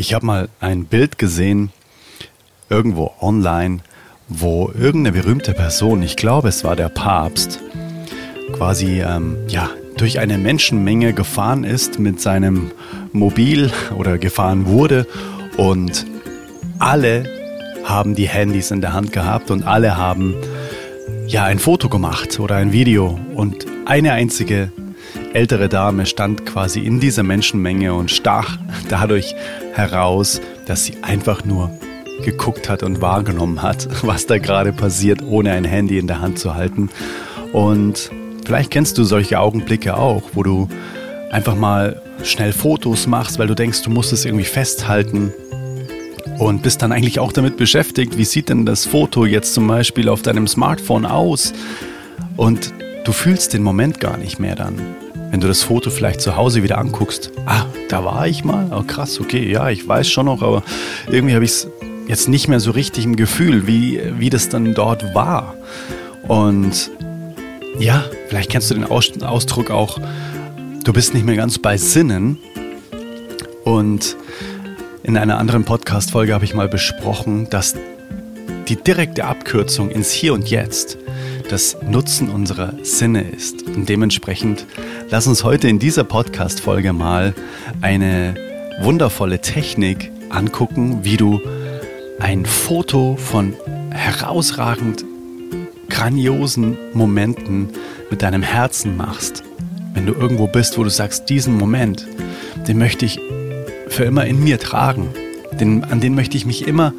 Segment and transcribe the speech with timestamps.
[0.00, 1.72] Ich habe mal ein Bild gesehen,
[2.70, 3.80] irgendwo online,
[4.28, 7.60] wo irgendeine berühmte Person, ich glaube es war der Papst,
[8.54, 9.68] quasi ähm, ja,
[9.98, 12.70] durch eine Menschenmenge gefahren ist mit seinem
[13.12, 15.06] Mobil oder gefahren wurde
[15.58, 16.06] und
[16.78, 17.24] alle
[17.84, 20.34] haben die Handys in der Hand gehabt und alle haben
[21.26, 24.72] ja ein Foto gemacht oder ein Video und eine einzige
[25.34, 28.56] ältere Dame stand quasi in dieser Menschenmenge und stach
[28.88, 29.34] dadurch
[29.74, 31.70] heraus, dass sie einfach nur
[32.24, 36.38] geguckt hat und wahrgenommen hat, was da gerade passiert, ohne ein Handy in der Hand
[36.38, 36.90] zu halten.
[37.52, 38.10] Und
[38.44, 40.68] vielleicht kennst du solche Augenblicke auch, wo du
[41.30, 45.32] einfach mal schnell Fotos machst, weil du denkst, du musst es irgendwie festhalten
[46.38, 50.08] und bist dann eigentlich auch damit beschäftigt, wie sieht denn das Foto jetzt zum Beispiel
[50.08, 51.52] auf deinem Smartphone aus?
[52.36, 52.72] Und
[53.04, 54.80] du fühlst den Moment gar nicht mehr dann
[55.30, 58.82] wenn du das Foto vielleicht zu Hause wieder anguckst, ah, da war ich mal, oh
[58.82, 60.62] krass, okay, ja, ich weiß schon noch, aber
[61.10, 61.68] irgendwie habe ich es
[62.08, 65.54] jetzt nicht mehr so richtig im Gefühl, wie, wie das dann dort war.
[66.26, 66.90] Und
[67.78, 69.98] ja, vielleicht kennst du den Ausdruck auch,
[70.84, 72.38] du bist nicht mehr ganz bei Sinnen.
[73.64, 74.16] Und
[75.02, 77.76] in einer anderen Podcast-Folge habe ich mal besprochen, dass
[78.68, 80.98] die direkte Abkürzung ins Hier und Jetzt
[81.50, 83.66] das Nutzen unserer Sinne ist.
[83.66, 84.66] Und dementsprechend
[85.10, 87.34] lass uns heute in dieser Podcast-Folge mal
[87.80, 88.34] eine
[88.82, 91.40] wundervolle Technik angucken, wie du
[92.20, 93.54] ein Foto von
[93.90, 95.04] herausragend
[95.88, 97.70] grandiosen Momenten
[98.10, 99.42] mit deinem Herzen machst.
[99.92, 102.06] Wenn du irgendwo bist, wo du sagst, diesen Moment,
[102.68, 103.18] den möchte ich
[103.88, 105.08] für immer in mir tragen.
[105.58, 106.94] Den, an den möchte ich mich immer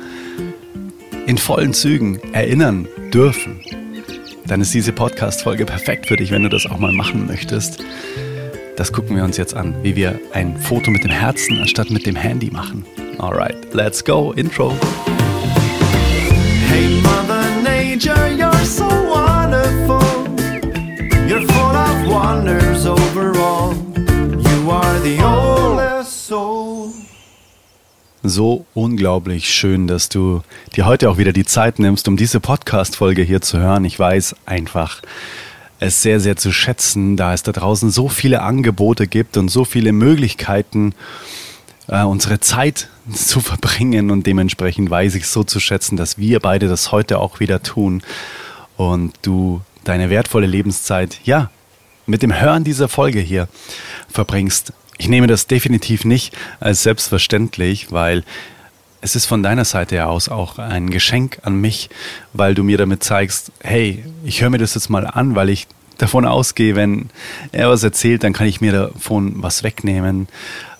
[1.25, 3.61] in vollen Zügen erinnern dürfen
[4.51, 7.81] dann ist diese Podcast-Folge perfekt für dich, wenn du das auch mal machen möchtest.
[8.75, 12.05] Das gucken wir uns jetzt an, wie wir ein Foto mit dem Herzen anstatt mit
[12.05, 12.83] dem Handy machen.
[13.17, 14.73] Alright, let's go, Intro.
[16.67, 20.01] Hey Mother Nature, you're so wonderful.
[21.29, 23.73] You're full of wonders overall.
[23.95, 25.60] You are the soul
[28.23, 30.41] so unglaublich schön, dass du
[30.75, 33.83] dir heute auch wieder die Zeit nimmst, um diese Podcast-Folge hier zu hören.
[33.85, 35.01] Ich weiß einfach,
[35.79, 39.65] es sehr, sehr zu schätzen, da es da draußen so viele Angebote gibt und so
[39.65, 40.93] viele Möglichkeiten,
[41.87, 46.39] äh, unsere Zeit zu verbringen und dementsprechend weiß ich es so zu schätzen, dass wir
[46.39, 48.03] beide das heute auch wieder tun
[48.77, 51.49] und du deine wertvolle Lebenszeit, ja,
[52.05, 53.47] mit dem Hören dieser Folge hier
[54.09, 54.73] verbringst.
[55.01, 58.23] Ich nehme das definitiv nicht als selbstverständlich, weil
[59.01, 61.89] es ist von deiner Seite aus auch ein Geschenk an mich,
[62.33, 65.65] weil du mir damit zeigst, hey, ich höre mir das jetzt mal an, weil ich
[65.97, 67.09] davon ausgehe, wenn
[67.51, 70.27] er was erzählt, dann kann ich mir davon was wegnehmen,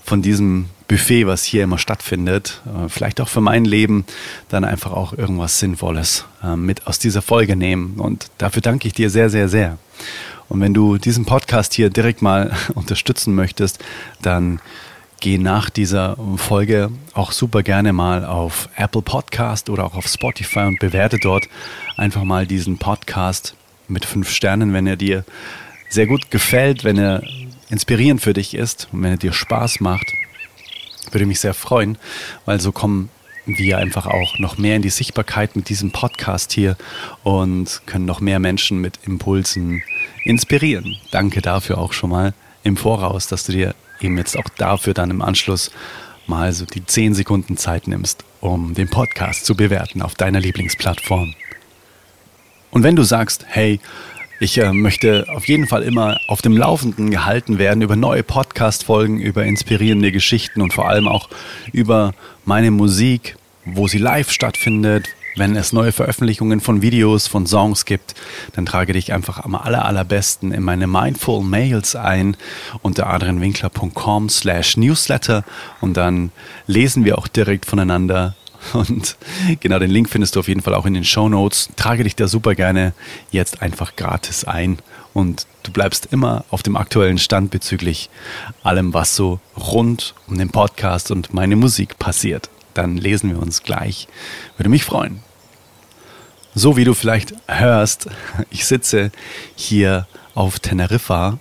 [0.04, 2.62] von diesem Buffet, was hier immer stattfindet.
[2.68, 4.06] Äh, vielleicht auch für mein Leben
[4.50, 7.96] dann einfach auch irgendwas Sinnvolles äh, mit aus dieser Folge nehmen.
[7.98, 9.80] Und dafür danke ich dir sehr, sehr, sehr.
[10.52, 13.80] Und wenn du diesen Podcast hier direkt mal unterstützen möchtest,
[14.22, 14.60] dann
[15.22, 20.64] geh nach dieser Folge auch super gerne mal auf Apple Podcast oder auch auf Spotify
[20.64, 21.48] und bewerte dort
[21.96, 23.56] einfach mal diesen Podcast
[23.88, 25.24] mit fünf Sternen, wenn er dir
[25.88, 27.24] sehr gut gefällt, wenn er
[27.70, 30.12] inspirierend für dich ist und wenn er dir Spaß macht.
[31.12, 31.98] Würde mich sehr freuen,
[32.44, 33.10] weil so kommen
[33.46, 36.78] wir einfach auch noch mehr in die Sichtbarkeit mit diesem Podcast hier
[37.24, 39.84] und können noch mehr Menschen mit Impulsen
[40.24, 40.98] inspirieren.
[41.12, 45.10] Danke dafür auch schon mal im Voraus, dass du dir eben jetzt auch dafür dann
[45.10, 45.72] im Anschluss
[46.28, 51.34] mal so die 10 Sekunden Zeit nimmst, um den Podcast zu bewerten auf deiner Lieblingsplattform.
[52.70, 53.80] Und wenn du sagst, hey,
[54.42, 59.20] ich äh, möchte auf jeden Fall immer auf dem Laufenden gehalten werden über neue Podcast-Folgen,
[59.20, 61.30] über inspirierende Geschichten und vor allem auch
[61.72, 62.14] über
[62.44, 68.16] meine Musik, wo sie live stattfindet, wenn es neue Veröffentlichungen von Videos, von Songs gibt,
[68.54, 72.36] dann trage dich einfach am aller, allerbesten in meine Mindful Mails ein
[72.82, 75.44] unter adrianwinkler.com slash newsletter
[75.82, 76.32] und dann
[76.66, 78.36] lesen wir auch direkt voneinander.
[78.74, 79.18] Und
[79.60, 81.70] genau den Link findest du auf jeden Fall auch in den Show Notes.
[81.76, 82.94] Trage dich da super gerne
[83.32, 84.78] jetzt einfach gratis ein
[85.14, 88.10] und du bleibst immer auf dem aktuellen Stand bezüglich
[88.64, 93.64] allem, was so rund um den Podcast und meine Musik passiert dann lesen wir uns
[93.64, 94.08] gleich.
[94.58, 95.22] Würde mich freuen.
[96.54, 98.10] So wie du vielleicht hörst,
[98.50, 99.12] ich sitze
[99.56, 101.40] hier auf Teneriffa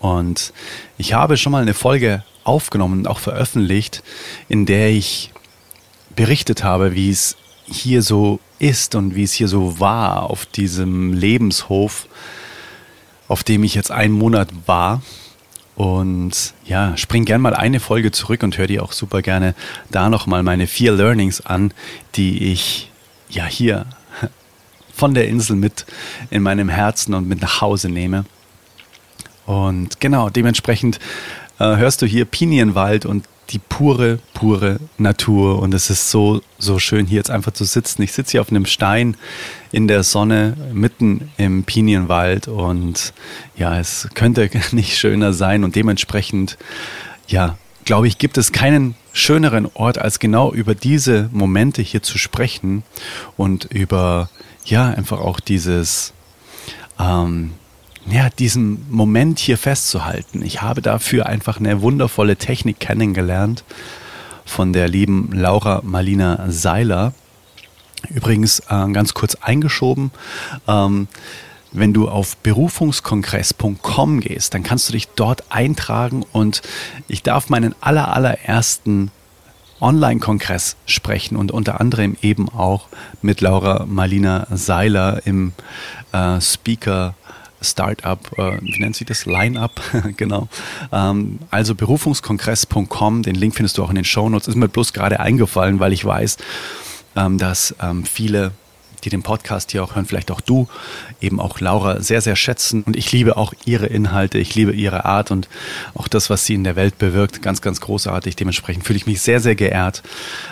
[0.00, 0.52] und
[0.98, 4.02] ich habe schon mal eine Folge aufgenommen und auch veröffentlicht,
[4.48, 5.32] in der ich
[6.16, 11.12] berichtet habe, wie es hier so ist und wie es hier so war auf diesem
[11.12, 12.06] Lebenshof,
[13.28, 15.02] auf dem ich jetzt einen Monat war.
[15.76, 19.54] Und ja, spring gern mal eine Folge zurück und hör dir auch super gerne
[19.90, 21.72] da nochmal meine vier Learnings an,
[22.14, 22.90] die ich
[23.28, 23.86] ja hier
[24.94, 25.84] von der Insel mit
[26.30, 28.24] in meinem Herzen und mit nach Hause nehme.
[29.46, 31.00] Und genau, dementsprechend
[31.58, 35.60] äh, hörst du hier Pinienwald und die pure, pure Natur.
[35.60, 38.02] Und es ist so, so schön, hier jetzt einfach zu sitzen.
[38.02, 39.16] Ich sitze hier auf einem Stein
[39.72, 42.48] in der Sonne, mitten im Pinienwald.
[42.48, 43.12] Und
[43.56, 45.64] ja, es könnte nicht schöner sein.
[45.64, 46.58] Und dementsprechend,
[47.26, 52.18] ja, glaube ich, gibt es keinen schöneren Ort, als genau über diese Momente hier zu
[52.18, 52.82] sprechen
[53.36, 54.28] und über,
[54.64, 56.12] ja, einfach auch dieses,
[56.98, 57.52] ähm,
[58.10, 60.42] ja, diesen Moment hier festzuhalten.
[60.42, 63.64] Ich habe dafür einfach eine wundervolle Technik kennengelernt
[64.44, 67.14] von der lieben Laura Marlina Seiler.
[68.10, 70.10] Übrigens äh, ganz kurz eingeschoben.
[70.68, 71.08] Ähm,
[71.72, 76.62] wenn du auf berufungskongress.com gehst, dann kannst du dich dort eintragen und
[77.08, 79.10] ich darf meinen aller, allerersten
[79.80, 82.86] Online-Kongress sprechen und unter anderem eben auch
[83.22, 85.52] mit Laura Marlina Seiler im
[86.12, 87.14] äh, Speaker
[87.64, 89.26] Startup, äh, wie nennt sich das?
[89.26, 89.80] Line-Up,
[90.16, 90.48] genau.
[90.92, 94.48] Ähm, also berufungskongress.com, den Link findest du auch in den Shownotes.
[94.48, 96.36] Ist mir bloß gerade eingefallen, weil ich weiß,
[97.16, 98.52] ähm, dass ähm, viele
[99.04, 100.68] die den Podcast hier auch hören, vielleicht auch du,
[101.20, 102.82] eben auch Laura sehr, sehr schätzen.
[102.82, 105.48] Und ich liebe auch ihre Inhalte, ich liebe ihre Art und
[105.94, 108.36] auch das, was sie in der Welt bewirkt, ganz, ganz großartig.
[108.36, 110.02] Dementsprechend fühle ich mich sehr, sehr geehrt,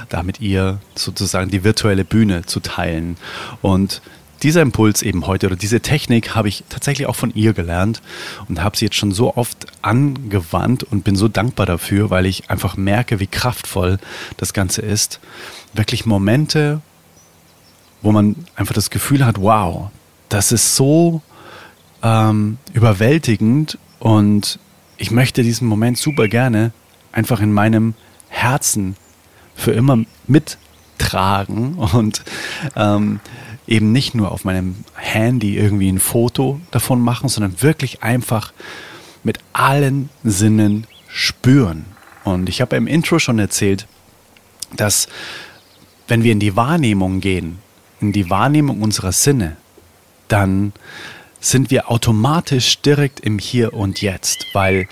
[0.08, 3.16] da mit ihr sozusagen die virtuelle Bühne zu teilen.
[3.62, 4.02] Und
[4.42, 8.02] dieser Impuls eben heute oder diese Technik habe ich tatsächlich auch von ihr gelernt
[8.48, 12.50] und habe sie jetzt schon so oft angewandt und bin so dankbar dafür, weil ich
[12.50, 13.98] einfach merke, wie kraftvoll
[14.36, 15.20] das Ganze ist.
[15.72, 16.80] Wirklich Momente,
[18.02, 19.90] wo man einfach das Gefühl hat, wow,
[20.28, 21.22] das ist so
[22.02, 24.58] ähm, überwältigend und
[24.96, 26.72] ich möchte diesen Moment super gerne
[27.12, 27.94] einfach in meinem
[28.28, 28.96] Herzen
[29.54, 32.22] für immer mittragen und
[32.76, 33.20] ähm,
[33.66, 38.52] eben nicht nur auf meinem Handy irgendwie ein Foto davon machen, sondern wirklich einfach
[39.22, 41.84] mit allen Sinnen spüren.
[42.24, 43.86] Und ich habe im Intro schon erzählt,
[44.76, 45.08] dass
[46.08, 47.58] wenn wir in die Wahrnehmung gehen,
[48.00, 49.56] in die Wahrnehmung unserer Sinne,
[50.28, 50.72] dann
[51.40, 54.88] sind wir automatisch direkt im Hier und Jetzt, weil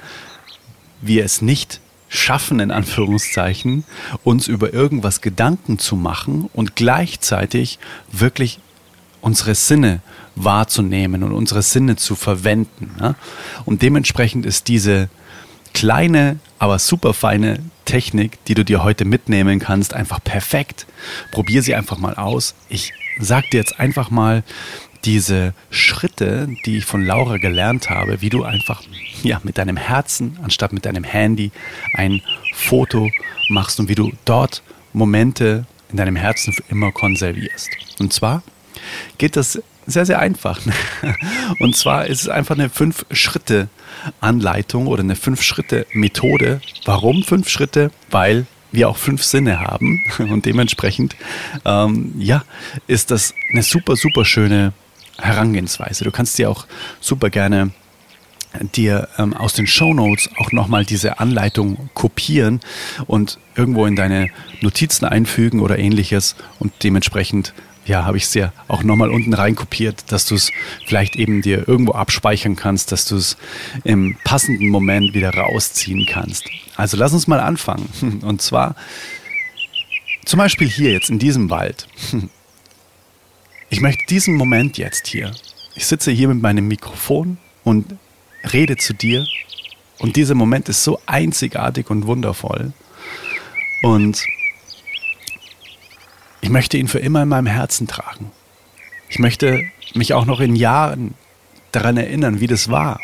[1.00, 3.84] wir es nicht schaffen, in Anführungszeichen,
[4.24, 7.78] uns über irgendwas Gedanken zu machen und gleichzeitig
[8.12, 8.58] wirklich
[9.22, 10.00] unsere Sinne
[10.34, 12.96] wahrzunehmen und unsere Sinne zu verwenden.
[12.98, 13.14] Ne?
[13.64, 15.08] Und dementsprechend ist diese
[15.72, 20.86] kleine, aber super feine Technik, die du dir heute mitnehmen kannst, einfach perfekt.
[21.30, 22.54] Probier sie einfach mal aus.
[22.68, 24.42] Ich sag dir jetzt einfach mal
[25.05, 28.82] diese Schritte, die ich von Laura gelernt habe, wie du einfach
[29.23, 31.50] ja, mit deinem Herzen anstatt mit deinem Handy
[31.94, 32.23] ein
[32.55, 33.11] Foto
[33.49, 34.62] machst und wie du dort
[34.93, 37.70] Momente in deinem Herzen für immer konservierst.
[37.99, 38.43] Und zwar
[39.19, 40.61] geht das sehr, sehr einfach.
[41.58, 46.61] Und zwar ist es einfach eine Fünf-Schritte-Anleitung oder eine Fünf-Schritte-Methode.
[46.85, 47.91] Warum fünf Schritte?
[48.11, 51.17] Weil wir auch fünf Sinne haben und dementsprechend
[51.64, 52.44] ähm, ja,
[52.87, 54.73] ist das eine super, super schöne
[55.20, 56.05] Herangehensweise.
[56.05, 56.67] Du kannst dir auch
[57.00, 57.70] super gerne
[58.75, 62.61] dir ähm, aus den Show Notes auch nochmal diese Anleitung kopieren
[63.06, 64.28] und irgendwo in deine
[64.61, 67.55] Notizen einfügen oder ähnliches und dementsprechend
[67.86, 70.53] ja, habe ich es dir auch nochmal unten rein kopiert, dass du es
[70.86, 73.36] vielleicht eben dir irgendwo abspeichern kannst, dass du es
[73.84, 76.44] im passenden Moment wieder rausziehen kannst.
[76.77, 78.20] Also lass uns mal anfangen.
[78.22, 78.77] Und zwar
[80.24, 81.89] zum Beispiel hier jetzt in diesem Wald.
[83.72, 85.31] Ich möchte diesen Moment jetzt hier.
[85.77, 87.96] Ich sitze hier mit meinem Mikrofon und
[88.53, 89.24] rede zu dir.
[90.00, 92.72] Und dieser Moment ist so einzigartig und wundervoll.
[93.82, 94.20] Und
[96.41, 98.32] ich möchte ihn für immer in meinem Herzen tragen.
[99.08, 99.62] Ich möchte
[99.94, 101.15] mich auch noch in Jahren
[101.70, 103.00] daran erinnern, wie das war.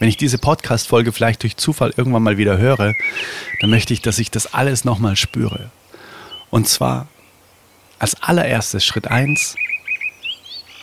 [0.00, 2.96] Wenn ich diese Podcast-Folge vielleicht durch Zufall irgendwann mal wieder höre,
[3.60, 5.70] dann möchte ich, dass ich das alles nochmal spüre.
[6.50, 7.06] Und zwar
[8.00, 9.54] als allererstes Schritt eins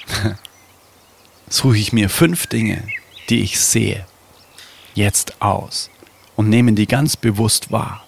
[1.49, 2.83] suche ich mir fünf Dinge,
[3.29, 4.05] die ich sehe,
[4.95, 5.89] jetzt aus
[6.35, 8.05] und nehme die ganz bewusst wahr.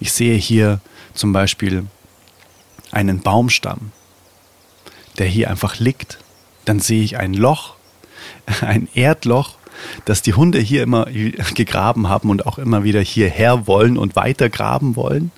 [0.00, 0.80] Ich sehe hier
[1.14, 1.86] zum Beispiel
[2.90, 3.92] einen Baumstamm,
[5.18, 6.18] der hier einfach liegt.
[6.64, 7.74] Dann sehe ich ein Loch,
[8.60, 9.56] ein Erdloch,
[10.04, 11.06] das die Hunde hier immer
[11.54, 15.30] gegraben haben und auch immer wieder hierher wollen und weiter graben wollen.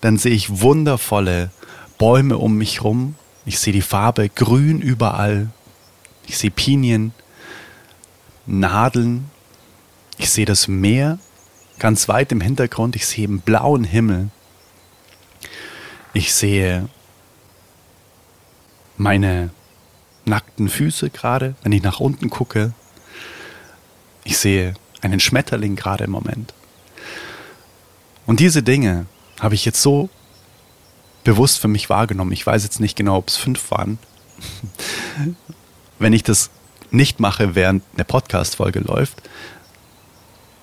[0.00, 1.50] Dann sehe ich wundervolle
[1.98, 3.14] Bäume um mich rum.
[3.50, 5.48] Ich sehe die Farbe grün überall.
[6.28, 7.12] Ich sehe Pinien,
[8.46, 9.28] Nadeln.
[10.18, 11.18] Ich sehe das Meer
[11.80, 12.94] ganz weit im Hintergrund.
[12.94, 14.28] Ich sehe einen blauen Himmel.
[16.12, 16.88] Ich sehe
[18.96, 19.50] meine
[20.26, 22.72] nackten Füße gerade, wenn ich nach unten gucke.
[24.22, 26.54] Ich sehe einen Schmetterling gerade im Moment.
[28.26, 29.06] Und diese Dinge
[29.40, 30.08] habe ich jetzt so
[31.24, 32.32] bewusst für mich wahrgenommen.
[32.32, 33.98] Ich weiß jetzt nicht genau, ob es fünf waren.
[35.98, 36.50] Wenn ich das
[36.90, 39.22] nicht mache, während eine Podcast-Folge läuft,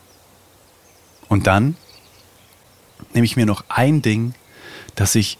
[1.28, 1.76] Und dann
[3.14, 4.34] nehme ich mir noch ein Ding,
[4.94, 5.38] das ich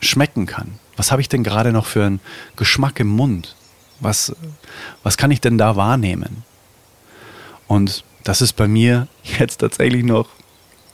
[0.00, 0.78] schmecken kann.
[0.96, 2.20] Was habe ich denn gerade noch für einen
[2.56, 3.56] Geschmack im Mund?
[4.00, 4.34] Was,
[5.02, 6.44] was kann ich denn da wahrnehmen?
[7.66, 9.08] Und das ist bei mir
[9.38, 10.28] jetzt tatsächlich noch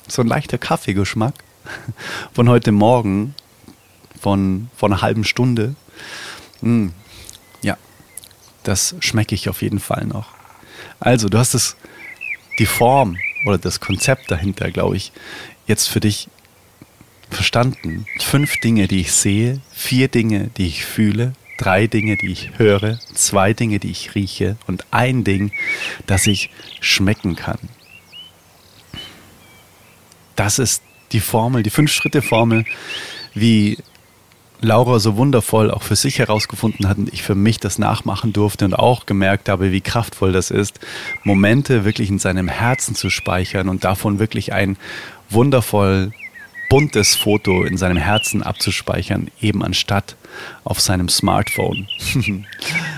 [0.09, 1.35] so ein leichter Kaffeegeschmack
[2.33, 3.35] von heute Morgen,
[4.21, 5.75] von, von einer halben Stunde.
[6.61, 6.89] Mm,
[7.63, 7.77] ja,
[8.63, 10.29] das schmecke ich auf jeden Fall noch.
[11.01, 11.77] Also, du hast es,
[12.59, 13.17] die Form
[13.47, 15.13] oder das Konzept dahinter, glaube ich,
[15.67, 16.29] jetzt für dich
[17.31, 18.07] verstanden.
[18.21, 22.99] Fünf Dinge, die ich sehe, vier Dinge, die ich fühle, drei Dinge, die ich höre,
[23.15, 25.53] zwei Dinge, die ich rieche und ein Ding,
[26.07, 27.59] das ich schmecken kann.
[30.37, 30.83] Das ist
[31.13, 32.65] die Formel, die Fünf-Schritte-Formel,
[33.35, 33.79] wie
[34.65, 38.65] Laura so wundervoll auch für sich herausgefunden hat und ich für mich das nachmachen durfte
[38.65, 40.81] und auch gemerkt habe, wie kraftvoll das ist,
[41.25, 44.77] Momente wirklich in seinem Herzen zu speichern und davon wirklich ein
[45.29, 46.13] wundervoll
[46.69, 50.17] buntes Foto in seinem Herzen abzuspeichern, eben anstatt
[50.65, 51.87] auf seinem Smartphone.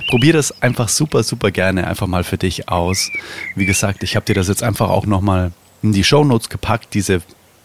[0.09, 3.11] Probier das einfach super, super gerne einfach mal für dich aus.
[3.57, 5.51] Wie gesagt, ich habe dir das jetzt einfach auch nochmal
[5.83, 7.23] in die Show Notes gepackt, diese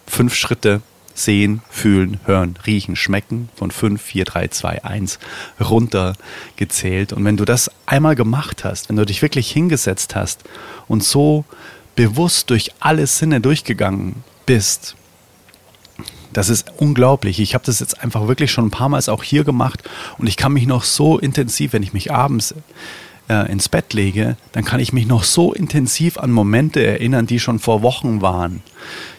[0.08, 0.82] fünf Schritte
[1.20, 5.20] sehen, fühlen, hören, riechen, schmecken von 5, 4, 3, 2, 1
[5.60, 7.14] runtergezählt.
[7.14, 10.44] Und wenn du das einmal gemacht hast, wenn du dich wirklich hingesetzt hast
[10.88, 11.46] und so
[11.96, 14.96] bewusst durch alle Sinne durchgegangen bist,
[16.34, 17.40] das ist unglaublich.
[17.40, 19.84] Ich habe das jetzt einfach wirklich schon ein paar Mal auch hier gemacht
[20.18, 22.54] und ich kann mich noch so intensiv, wenn ich mich abends
[23.30, 27.40] äh, ins Bett lege, dann kann ich mich noch so intensiv an Momente erinnern, die
[27.40, 28.62] schon vor Wochen waren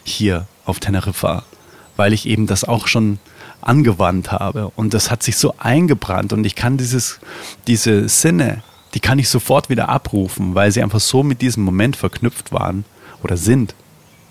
[0.03, 1.43] hier auf Teneriffa,
[2.01, 3.19] weil ich eben das auch schon
[3.61, 4.71] angewandt habe.
[4.75, 6.33] Und das hat sich so eingebrannt.
[6.33, 7.19] Und ich kann dieses,
[7.67, 8.63] diese Sinne,
[8.95, 12.85] die kann ich sofort wieder abrufen, weil sie einfach so mit diesem Moment verknüpft waren
[13.21, 13.75] oder sind.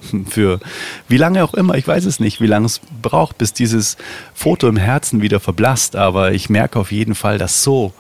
[0.29, 0.59] Für
[1.07, 3.97] wie lange auch immer, ich weiß es nicht, wie lange es braucht, bis dieses
[4.35, 7.93] Foto im Herzen wieder verblasst, aber ich merke auf jeden Fall, dass so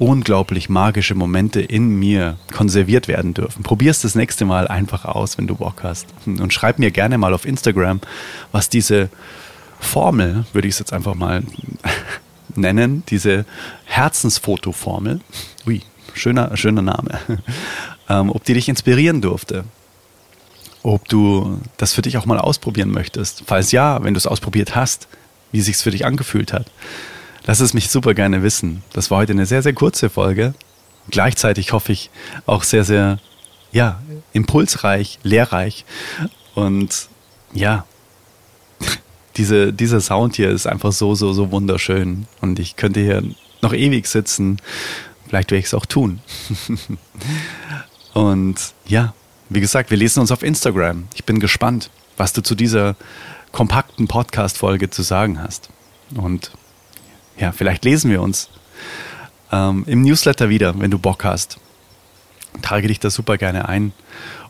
[0.00, 3.62] unglaublich magische Momente in mir konserviert werden dürfen.
[3.62, 6.06] Probier es das nächste Mal einfach aus, wenn du Bock hast.
[6.26, 8.00] Und schreib mir gerne mal auf Instagram,
[8.50, 9.10] was diese
[9.78, 11.42] Formel, würde ich es jetzt einfach mal
[12.56, 13.44] nennen, diese
[13.84, 15.20] Herzensfoto-Formel,
[15.66, 15.82] ui,
[16.14, 17.20] schöner, schöner Name,
[18.08, 19.64] ähm, ob die dich inspirieren durfte
[20.82, 23.42] ob du das für dich auch mal ausprobieren möchtest.
[23.46, 25.08] Falls ja, wenn du es ausprobiert hast,
[25.52, 26.70] wie sich's für dich angefühlt hat.
[27.44, 28.82] Lass es mich super gerne wissen.
[28.92, 30.54] Das war heute eine sehr, sehr kurze Folge.
[31.10, 32.10] Gleichzeitig hoffe ich
[32.46, 33.18] auch sehr, sehr,
[33.72, 34.00] ja,
[34.32, 35.84] impulsreich, lehrreich.
[36.54, 37.08] Und
[37.52, 37.84] ja,
[39.36, 42.26] diese, dieser Sound hier ist einfach so, so, so wunderschön.
[42.40, 43.22] Und ich könnte hier
[43.62, 44.58] noch ewig sitzen.
[45.26, 46.20] Vielleicht werde ich es auch tun.
[48.14, 49.14] Und ja,
[49.48, 51.08] wie gesagt, wir lesen uns auf Instagram.
[51.14, 52.96] Ich bin gespannt, was du zu dieser
[53.52, 55.70] kompakten Podcast-Folge zu sagen hast.
[56.14, 56.50] Und
[57.40, 58.48] ja, vielleicht lesen wir uns
[59.50, 61.58] ähm, im Newsletter wieder, wenn du Bock hast.
[62.62, 63.92] Trage dich da super gerne ein.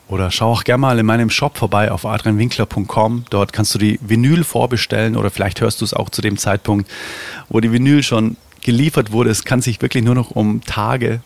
[0.08, 3.26] Oder schau auch gerne mal in meinem Shop vorbei auf adrianwinkler.com.
[3.30, 6.90] Dort kannst du die Vinyl vorbestellen oder vielleicht hörst du es auch zu dem Zeitpunkt,
[7.48, 9.30] wo die Vinyl schon geliefert wurde.
[9.30, 11.20] Es kann sich wirklich nur noch um Tage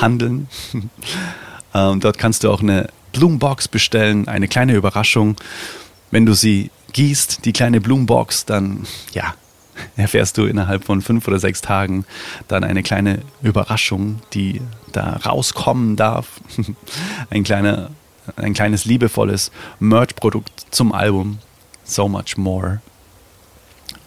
[0.00, 0.48] handeln.
[1.74, 5.36] ähm, dort kannst du auch eine Blumenbox bestellen, eine kleine Überraschung.
[6.10, 9.34] Wenn du sie gießt, die kleine Blumenbox, dann ja,
[9.96, 12.04] erfährst du innerhalb von fünf oder sechs Tagen
[12.48, 14.60] dann eine kleine Überraschung, die
[14.92, 16.40] da rauskommen darf.
[17.30, 17.90] Ein, kleiner,
[18.36, 19.50] ein kleines liebevolles
[19.80, 21.38] Merch-Produkt zum Album.
[21.84, 22.80] So much more.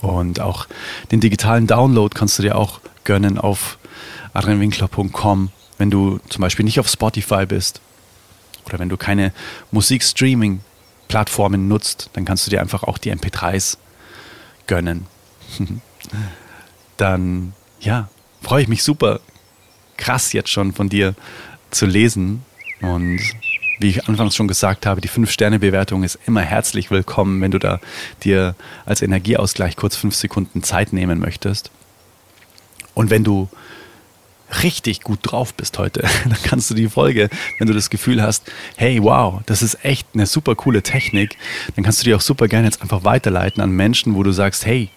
[0.01, 0.67] Und auch
[1.11, 3.77] den digitalen Download kannst du dir auch gönnen auf
[4.33, 7.81] adrianwinkler.com, wenn du zum Beispiel nicht auf Spotify bist
[8.65, 9.33] oder wenn du keine
[9.71, 13.77] Musikstreaming-Plattformen nutzt, dann kannst du dir einfach auch die MP3s
[14.67, 15.07] gönnen.
[16.97, 18.09] dann, ja,
[18.41, 19.19] freue ich mich super
[19.97, 21.15] krass jetzt schon von dir
[21.71, 22.43] zu lesen.
[22.81, 23.19] Und
[23.79, 27.79] wie ich anfangs schon gesagt habe, die 5-Sterne-Bewertung ist immer herzlich willkommen, wenn du da
[28.23, 31.71] dir als Energieausgleich kurz fünf Sekunden Zeit nehmen möchtest.
[32.93, 33.49] Und wenn du
[34.63, 38.49] richtig gut drauf bist heute, dann kannst du die Folge, wenn du das Gefühl hast,
[38.77, 41.37] hey, wow, das ist echt eine super coole Technik,
[41.75, 44.65] dann kannst du die auch super gerne jetzt einfach weiterleiten an Menschen, wo du sagst,
[44.65, 44.89] hey,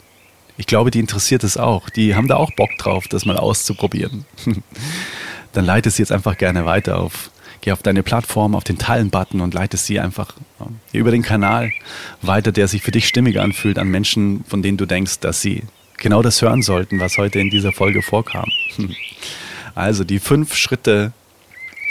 [0.56, 1.90] ich glaube, die interessiert es auch.
[1.90, 4.24] Die haben da auch Bock drauf, das mal auszuprobieren.
[5.52, 7.30] dann leite sie jetzt einfach gerne weiter auf.
[7.62, 10.34] Geh auf deine Plattform, auf den Teilen-Button und leite sie einfach
[10.92, 11.70] über den Kanal
[12.22, 15.64] weiter, der sich für dich stimmig anfühlt, an Menschen, von denen du denkst, dass sie
[15.98, 18.46] genau das hören sollten, was heute in dieser Folge vorkam.
[19.76, 21.12] Also die fünf Schritte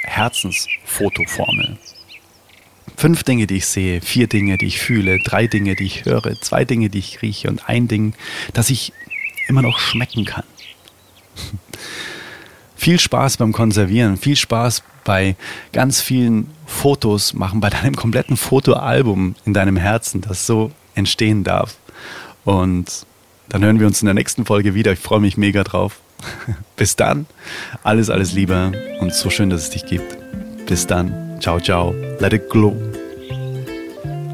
[0.04, 1.78] Herzensfotoformel.
[3.00, 6.36] Fünf Dinge, die ich sehe, vier Dinge, die ich fühle, drei Dinge, die ich höre,
[6.42, 8.14] zwei Dinge, die ich rieche und ein Ding,
[8.52, 8.92] das ich
[9.48, 10.44] immer noch schmecken kann.
[12.76, 15.38] viel Spaß beim Konservieren, viel Spaß bei
[15.72, 21.78] ganz vielen Fotos machen, bei deinem kompletten Fotoalbum in deinem Herzen, das so entstehen darf.
[22.44, 23.06] Und
[23.48, 24.92] dann hören wir uns in der nächsten Folge wieder.
[24.92, 26.02] Ich freue mich mega drauf.
[26.76, 27.28] Bis dann.
[27.82, 30.18] Alles, alles Liebe und so schön, dass es dich gibt.
[30.70, 31.12] Bis dann.
[31.40, 31.96] Ciao, ciao.
[32.20, 32.76] Let it glow.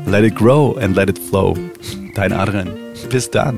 [0.05, 1.55] Let it grow and let it flow.
[2.13, 2.67] Dein Adrian.
[3.09, 3.57] Bis dann.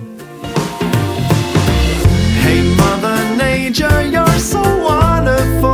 [2.44, 5.74] Hey, Mother Nature, you're so wonderful.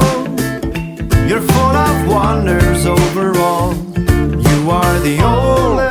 [1.28, 3.74] You're full of wonders overall.
[3.98, 5.83] You are the only